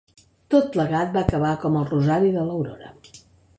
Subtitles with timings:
[0.53, 2.93] Tot plegat va acabar com el rosari de l'aurora.